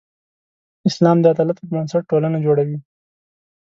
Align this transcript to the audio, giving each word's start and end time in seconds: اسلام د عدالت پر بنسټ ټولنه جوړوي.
اسلام 0.89 1.17
د 1.21 1.25
عدالت 1.33 1.57
پر 1.61 1.67
بنسټ 1.73 2.03
ټولنه 2.11 2.37
جوړوي. 2.45 2.77